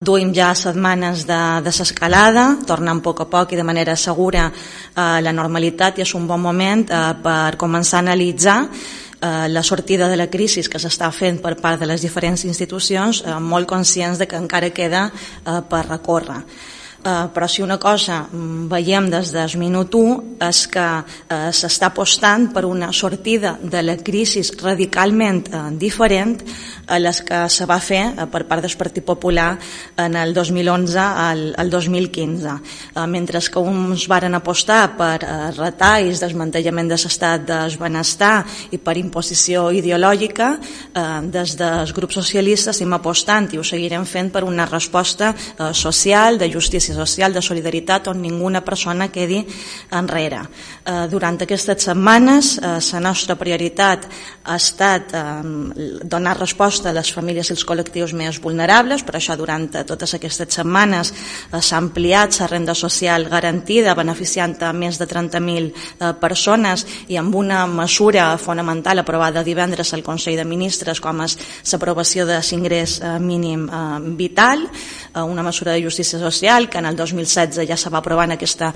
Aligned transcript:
Duim 0.00 0.30
ja 0.32 0.54
setmanes 0.56 1.26
de 1.28 1.38
desescalada, 1.60 2.44
tornant 2.64 3.02
a 3.02 3.04
poc 3.04 3.18
a 3.20 3.26
poc 3.28 3.50
i 3.52 3.58
de 3.58 3.66
manera 3.68 3.92
segura 4.00 4.46
a 4.96 5.04
la 5.20 5.34
normalitat 5.36 6.00
i 6.00 6.06
és 6.06 6.14
un 6.16 6.24
bon 6.24 6.40
moment 6.40 6.86
eh, 6.88 7.02
per 7.20 7.58
començar 7.60 7.98
a 7.98 8.04
analitzar 8.06 8.56
eh, 8.64 9.44
la 9.52 9.62
sortida 9.62 10.08
de 10.08 10.16
la 10.16 10.30
crisi 10.32 10.64
que 10.64 10.80
s'està 10.80 11.12
fent 11.12 11.42
per 11.44 11.58
part 11.60 11.84
de 11.84 11.92
les 11.92 12.00
diferents 12.00 12.48
institucions, 12.48 13.20
eh, 13.26 13.36
molt 13.52 13.68
conscients 13.68 14.16
de 14.16 14.24
que 14.24 14.40
encara 14.40 14.72
queda 14.72 15.10
eh, 15.12 15.60
per 15.68 15.84
recórrer. 15.90 16.46
Eh, 17.02 17.28
però 17.32 17.46
si 17.46 17.62
una 17.62 17.78
cosa 17.78 18.26
mm, 18.28 18.66
veiem 18.68 19.06
des 19.08 19.30
del 19.32 19.54
minut 19.56 19.94
1 19.96 20.40
és 20.44 20.66
que 20.68 20.84
eh, 21.00 21.48
s'està 21.48 21.88
apostant 21.88 22.50
per 22.52 22.66
una 22.68 22.90
sortida 22.92 23.54
de 23.62 23.80
la 23.80 23.94
crisi 23.96 24.42
radicalment 24.60 25.46
eh, 25.48 25.62
diferent 25.80 26.42
a 26.90 26.98
les 26.98 27.22
que 27.22 27.44
se 27.48 27.66
va 27.70 27.78
fer 27.80 28.02
eh, 28.10 28.26
per 28.30 28.42
part 28.50 28.64
del 28.64 28.74
Partit 28.76 29.04
Popular 29.06 29.54
en 29.96 30.16
el 30.18 30.34
2011 30.34 30.98
al, 30.98 31.42
al 31.56 31.70
2015. 31.70 32.54
Eh, 32.96 33.06
mentre 33.06 33.40
que 33.40 33.62
uns 33.62 34.06
varen 34.10 34.34
apostar 34.34 34.96
per 34.98 35.22
eh, 35.22 35.50
retalls, 35.54 36.20
desmantellament 36.20 36.90
de 36.90 36.98
l'estat 36.98 37.46
del 37.46 37.76
benestar 37.78 38.42
i 38.74 38.78
per 38.82 38.96
imposició 38.98 39.70
ideològica, 39.72 40.50
des 41.30 41.52
dels 41.56 41.92
grups 41.94 42.16
socialistes 42.18 42.74
estem 42.74 42.92
apostant 42.92 43.46
i 43.54 43.60
ho 43.60 43.64
seguirem 43.64 44.04
fent 44.08 44.30
per 44.34 44.42
una 44.44 44.66
resposta 44.66 45.30
social, 45.72 46.38
de 46.38 46.50
justícia 46.52 46.94
social, 46.94 47.32
de 47.32 47.42
solidaritat, 47.42 48.08
on 48.10 48.20
ninguna 48.22 48.62
persona 48.66 49.08
quedi 49.12 49.40
enrere. 49.96 50.42
Durant 51.10 51.38
aquestes 51.42 51.86
setmanes, 51.88 52.56
la 52.60 53.02
nostra 53.04 53.36
prioritat 53.40 54.08
ha 54.44 54.56
estat 54.56 55.14
donar 56.10 56.36
resposta 56.38 56.79
a 56.86 56.92
les 56.96 57.12
famílies 57.12 57.50
i 57.50 57.54
els 57.56 57.66
col·lectius 57.66 58.14
més 58.16 58.40
vulnerables, 58.42 59.04
per 59.06 59.16
això 59.18 59.36
durant 59.38 59.68
totes 59.86 60.14
aquestes 60.16 60.60
setmanes 60.60 61.12
eh, 61.12 61.60
s'ha 61.60 61.78
ampliat 61.78 62.38
la 62.40 62.48
renda 62.50 62.74
social 62.74 63.26
garantida, 63.30 63.94
beneficiant 63.94 64.56
a 64.62 64.72
més 64.72 64.98
de 65.00 65.06
30.000 65.08 65.70
eh, 65.70 66.12
persones 66.20 66.86
i 67.08 67.18
amb 67.20 67.34
una 67.34 67.64
mesura 67.66 68.36
fonamental 68.38 69.02
aprovada 69.02 69.44
divendres 69.46 69.92
al 69.94 70.04
Consell 70.06 70.38
de 70.38 70.46
Ministres 70.48 71.00
com 71.00 71.22
és 71.24 71.36
l'aprovació 71.72 72.26
de 72.26 72.40
l'ingrés 72.50 72.98
eh, 73.00 73.18
mínim 73.20 73.68
vital, 74.16 74.62
una 75.14 75.42
mesura 75.42 75.72
de 75.72 75.82
justícia 75.82 76.18
social 76.18 76.68
que 76.70 76.78
en 76.78 76.86
el 76.86 76.96
2016 76.96 77.66
ja 77.68 77.76
se 77.76 77.90
va 77.90 77.98
aprovar 77.98 78.28
en 78.28 78.36
aquesta 78.36 78.70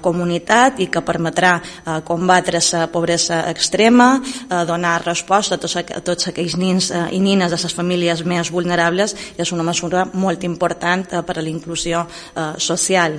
comunitat 0.00 0.78
i 0.80 0.86
que 0.86 1.02
permetrà 1.02 1.56
combatre 2.06 2.60
la 2.72 2.86
pobresa 2.92 3.40
extrema, 3.50 4.20
donar 4.66 5.02
resposta 5.04 5.56
a 5.56 5.58
tots, 5.58 5.76
a 5.76 6.00
tots 6.00 6.30
aquells 6.30 6.56
nins 6.56 6.90
i 7.10 7.20
nines 7.20 7.49
de 7.50 7.58
les 7.60 7.74
famílies 7.74 8.24
més 8.24 8.50
vulnerables 8.50 9.14
i 9.36 9.42
és 9.42 9.52
una 9.52 9.66
mesura 9.66 10.06
molt 10.12 10.44
important 10.46 11.06
eh, 11.10 11.22
per 11.26 11.38
a 11.38 11.42
la 11.42 11.50
inclusió 11.50 12.06
eh, 12.06 12.52
social. 12.58 13.18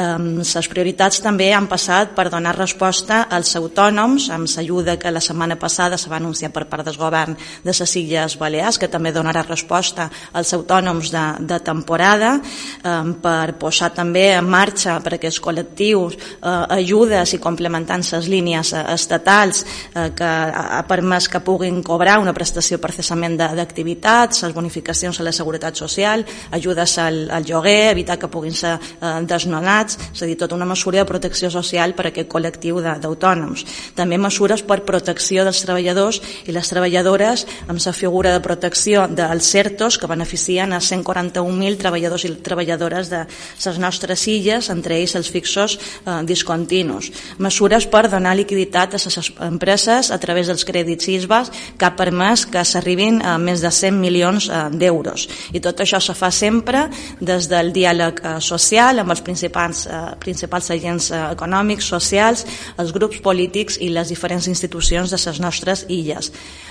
Les 0.00 0.68
prioritats 0.70 1.20
també 1.20 1.50
han 1.52 1.66
passat 1.68 2.14
per 2.16 2.28
donar 2.32 2.54
resposta 2.56 3.24
als 3.30 3.52
autònoms 3.58 4.28
amb 4.32 4.48
l'ajuda 4.48 4.96
que 5.00 5.12
la 5.12 5.20
setmana 5.20 5.56
passada 5.60 5.98
se 5.98 6.08
va 6.10 6.16
anunciar 6.16 6.50
per 6.52 6.66
part 6.70 6.86
del 6.86 6.96
govern 6.96 7.36
de 7.36 7.72
les 7.72 7.96
Illes 7.96 8.36
Balears, 8.38 8.78
que 8.78 8.88
també 8.88 9.12
donarà 9.12 9.42
resposta 9.46 10.08
als 10.32 10.52
autònoms 10.54 11.10
de, 11.12 11.24
de 11.52 11.58
temporada 11.60 12.36
eh, 12.40 13.12
per 13.22 13.54
posar 13.60 13.90
també 13.94 14.30
en 14.36 14.48
marxa 14.48 14.98
per 15.04 15.16
aquests 15.16 15.40
col·lectius 15.44 16.16
eh, 16.16 16.80
ajudes 16.80 17.34
i 17.34 17.42
complementant 17.42 18.04
les 18.12 18.28
línies 18.30 18.72
eh, 18.72 18.84
estatals 18.94 19.64
eh, 19.64 20.10
que 20.16 20.30
ha 20.30 20.82
permès 20.88 21.28
que 21.28 21.42
puguin 21.44 21.82
cobrar 21.86 22.18
una 22.20 22.34
prestació 22.36 22.80
per 22.80 22.92
cessament 22.96 23.38
d'activitats, 23.70 24.42
les 24.42 24.54
bonificacions 24.54 25.20
a 25.20 25.24
la 25.24 25.32
seguretat 25.32 25.78
social, 25.78 26.24
ajudes 26.50 26.98
al, 26.98 27.30
al 27.30 27.46
lloguer, 27.46 27.92
evitar 27.94 28.18
que 28.18 28.28
puguin 28.28 28.54
ser 28.54 28.74
eh, 28.76 29.12
desnonats, 29.22 29.98
és 30.10 30.22
a 30.22 30.28
dir, 30.28 30.36
tota 30.40 30.56
una 30.58 30.66
mesura 30.66 31.00
de 31.00 31.06
protecció 31.08 31.50
social 31.50 31.94
per 31.94 32.08
a 32.08 32.10
aquest 32.10 32.28
col·lectiu 32.30 32.80
d'autònoms. 32.82 33.64
També 33.96 34.18
mesures 34.18 34.64
per 34.66 34.82
protecció 34.86 35.44
dels 35.46 35.62
treballadors 35.62 36.20
i 36.46 36.54
les 36.54 36.68
treballadores 36.68 37.46
amb 37.68 37.80
la 37.80 37.94
figura 37.96 38.34
de 38.34 38.42
protecció 38.44 39.06
dels 39.08 39.50
CERTOS 39.50 39.98
que 40.00 40.10
beneficien 40.10 40.74
a 40.74 40.80
141.000 40.82 41.78
treballadors 41.80 42.26
i 42.26 42.34
treballadores 42.44 43.10
de 43.10 43.24
les 43.24 43.78
nostres 43.78 44.26
illes, 44.28 44.70
entre 44.72 44.98
ells 44.98 45.16
els 45.18 45.30
fixos 45.30 45.78
eh, 45.78 46.20
discontinus. 46.26 47.10
Mesures 47.38 47.86
per 47.90 48.08
donar 48.10 48.34
liquiditat 48.36 48.96
a 48.96 49.00
les 49.00 49.32
empreses 49.46 50.10
a 50.10 50.18
través 50.18 50.50
dels 50.50 50.66
crèdits 50.66 51.08
ISBAs 51.08 51.52
que 51.78 51.86
ha 51.86 51.94
permès 51.96 52.46
que 52.50 52.64
s'arribin 52.64 53.20
a 53.22 53.36
més 53.50 53.62
de 53.62 53.70
100 53.70 53.98
milions 54.00 54.48
eh, 54.48 54.62
d'euros. 54.72 55.26
I 55.52 55.60
tot 55.62 55.82
això 55.82 56.00
se 56.02 56.14
fa 56.14 56.30
sempre 56.34 56.86
des 57.20 57.48
del 57.50 57.72
diàleg 57.74 58.22
eh, 58.22 58.36
social 58.40 59.02
amb 59.02 59.14
els 59.14 59.24
principals, 59.26 59.84
eh, 59.86 60.00
principals 60.22 60.70
agents 60.70 61.10
econòmics, 61.20 61.90
socials, 61.90 62.46
els 62.78 62.94
grups 62.96 63.20
polítics 63.24 63.78
i 63.80 63.90
les 63.92 64.08
diferents 64.08 64.46
institucions 64.50 65.10
de 65.10 65.20
les 65.20 65.40
nostres 65.42 65.84
illes. 65.88 66.30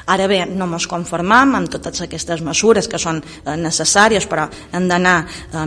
Ara 0.10 0.26
bé, 0.28 0.42
no 0.48 0.66
ens 0.74 0.88
conformam 0.90 1.54
amb 1.58 1.70
totes 1.70 2.02
aquestes 2.02 2.42
mesures 2.42 2.88
que 2.90 2.98
són 2.98 3.20
necessàries, 3.46 4.26
però 4.26 4.48
hem 4.74 4.88
d'anar 4.90 5.18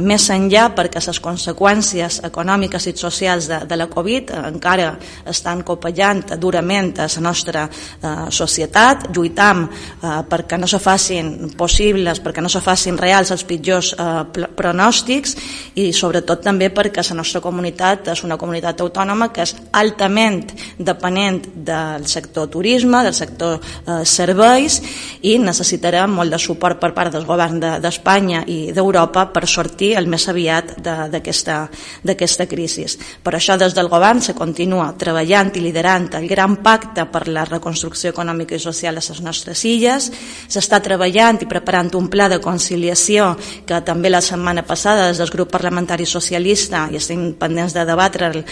més 0.02 0.24
enllà 0.34 0.64
perquè 0.74 1.02
les 1.06 1.20
conseqüències 1.22 2.18
econòmiques 2.26 2.88
i 2.90 2.94
socials 2.98 3.46
de, 3.50 3.60
de 3.68 3.78
la 3.78 3.86
Covid 3.90 4.32
encara 4.34 4.92
estan 5.30 5.62
copellant 5.66 6.24
durament 6.40 6.92
a 6.98 7.06
la 7.06 7.22
nostra 7.22 7.66
eh, 7.68 8.30
societat, 8.30 9.08
lluitam 9.14 9.64
eh, 9.66 10.20
perquè 10.28 10.58
no 10.58 10.68
se 10.70 10.80
facin 11.02 11.50
possibles, 11.58 12.20
perquè 12.22 12.42
no 12.42 12.48
se 12.52 12.60
facin 12.62 12.96
reals 12.98 13.32
els 13.34 13.42
pitjors 13.48 13.92
eh, 13.98 14.46
pronòstics 14.54 15.34
i 15.82 15.90
sobretot 15.92 16.44
també 16.44 16.68
perquè 16.70 17.02
la 17.08 17.18
nostra 17.18 17.40
comunitat 17.42 18.12
és 18.12 18.22
una 18.22 18.38
comunitat 18.38 18.80
autònoma 18.84 19.32
que 19.34 19.42
és 19.42 19.54
altament 19.72 20.44
dependent 20.78 21.40
del 21.66 22.06
sector 22.06 22.48
turisme, 22.52 23.02
del 23.02 23.16
sector 23.16 23.58
eh, 23.58 24.04
serveis 24.06 24.78
i 25.22 25.38
necessitarem 25.42 26.14
molt 26.14 26.30
de 26.30 26.38
suport 26.38 26.78
per 26.78 26.92
part 26.94 27.12
del 27.12 27.26
govern 27.26 27.58
d'Espanya 27.82 28.44
de, 28.46 28.52
i 28.52 28.72
d'Europa 28.72 29.26
per 29.34 29.46
sortir 29.48 29.96
el 29.98 30.06
més 30.06 30.28
aviat 30.28 30.76
d'aquesta 30.82 32.46
crisi. 32.46 32.86
Per 33.22 33.34
això 33.34 33.56
des 33.58 33.74
del 33.74 33.90
govern 33.90 34.22
se 34.22 34.34
continua 34.34 34.92
treballant 34.98 35.50
i 35.56 35.64
liderant 35.64 36.08
el 36.18 36.28
gran 36.30 36.60
pacte 36.62 37.04
per 37.10 37.26
la 37.28 37.44
reconstrucció 37.48 38.14
econòmica 38.14 38.54
i 38.54 38.62
social 38.62 38.94
de 38.94 39.02
les 39.02 39.22
nostres 39.22 39.64
illes, 39.66 40.10
s'està 40.48 40.78
treballant 40.78 40.91
i 40.92 41.46
preparant 41.46 41.94
un 41.94 42.08
pla 42.08 42.28
de 42.28 42.40
conciliació 42.40 43.36
que 43.66 43.80
també 43.80 44.10
la 44.10 44.20
setmana 44.20 44.62
passada 44.62 45.08
des 45.08 45.18
del 45.18 45.30
grup 45.30 45.50
parlamentari 45.50 46.06
socialista 46.06 46.88
i 46.90 46.96
estem 46.96 47.34
pendents 47.34 47.72
de 47.74 47.84
debatre 47.84 48.44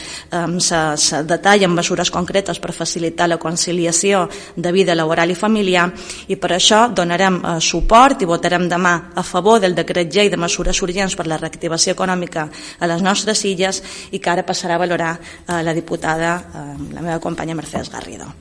se, 0.59 0.97
se 0.97 1.23
detalla 1.25 1.67
en 1.67 1.75
mesures 1.75 2.11
concretes 2.11 2.59
per 2.59 2.73
facilitar 2.73 3.29
la 3.29 3.39
conciliació 3.39 4.29
de 4.57 4.73
vida 4.73 4.95
laboral 4.95 5.31
i 5.31 5.35
familiar 5.35 5.91
i 6.29 6.37
per 6.37 6.53
això 6.57 6.89
donarem 6.93 7.41
eh, 7.41 7.57
suport 7.61 8.23
i 8.23 8.29
votarem 8.29 8.69
demà 8.69 8.95
a 9.15 9.23
favor 9.23 9.61
del 9.61 9.75
decret 9.75 10.13
llei 10.13 10.31
de 10.31 10.41
mesures 10.41 10.83
urgents 10.83 11.17
per 11.17 11.27
la 11.27 11.39
reactivació 11.41 11.95
econòmica 11.97 12.49
a 12.79 12.91
les 12.91 13.03
nostres 13.03 13.45
illes 13.45 13.83
i 14.11 14.19
que 14.19 14.31
ara 14.31 14.47
passarà 14.47 14.77
a 14.79 14.85
valorar 14.85 15.13
eh, 15.19 15.63
la 15.63 15.75
diputada, 15.77 16.37
eh, 16.41 16.95
la 16.95 17.05
meva 17.05 17.21
companya 17.21 17.55
Mercedes 17.55 17.91
Garrido. 17.91 18.33